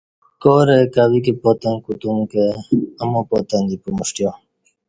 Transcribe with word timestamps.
کارہ 0.41 0.77
کویک 0.93 1.25
پاتں 1.43 1.75
کوتوم 1.83 2.17
کہ 2.31 2.43
امو 3.01 3.21
پاتں 3.29 3.61
دی 3.67 3.75
پمݜٹیا 3.83 4.31